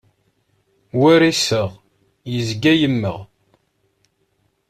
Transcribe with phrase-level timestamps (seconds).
[0.99, 1.69] War iseɣ,
[2.33, 3.17] yezga yemmeɣ.